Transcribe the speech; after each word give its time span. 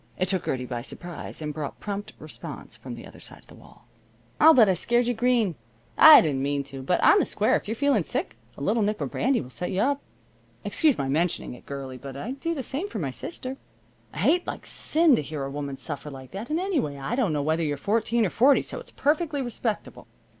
It 0.17 0.29
took 0.29 0.45
Gertie 0.45 0.65
by 0.65 0.81
surprise, 0.81 1.43
and 1.43 1.53
brought 1.53 1.79
prompt 1.79 2.13
response 2.17 2.75
from 2.75 2.95
the 2.95 3.05
other 3.05 3.19
side 3.19 3.37
of 3.41 3.45
the 3.45 3.53
wall. 3.53 3.85
"I'll 4.39 4.55
bet 4.55 4.67
I 4.67 4.73
scared 4.73 5.05
you 5.05 5.13
green. 5.13 5.53
I 5.95 6.21
didn't 6.21 6.41
mean 6.41 6.63
to, 6.63 6.81
but, 6.81 6.99
on 7.03 7.19
the 7.19 7.25
square, 7.27 7.55
if 7.55 7.67
you're 7.67 7.75
feeling 7.75 8.01
sick, 8.01 8.35
a 8.57 8.61
little 8.63 8.81
nip 8.81 8.99
of 8.99 9.11
brandy 9.11 9.41
will 9.41 9.51
set 9.51 9.69
you 9.69 9.79
up. 9.81 10.01
Excuse 10.65 10.97
my 10.97 11.07
mentioning 11.07 11.53
it, 11.53 11.67
girlie, 11.67 11.99
but 11.99 12.17
I'd 12.17 12.39
do 12.39 12.55
the 12.55 12.63
same 12.63 12.87
for 12.89 12.97
my 12.97 13.11
sister. 13.11 13.57
I 14.11 14.17
hate 14.17 14.47
like 14.47 14.65
sin 14.65 15.15
to 15.17 15.21
hear 15.21 15.43
a 15.43 15.51
woman 15.51 15.77
suffer 15.77 16.09
like 16.09 16.31
that, 16.31 16.49
and, 16.49 16.59
anyway, 16.59 16.97
I 16.97 17.13
don't 17.13 17.31
know 17.31 17.43
whether 17.43 17.61
you're 17.61 17.77
fourteen 17.77 18.25
or 18.25 18.31
forty, 18.31 18.63
so 18.63 18.79
it's 18.79 18.89
perfectly 18.89 19.43
respectable. 19.43 20.07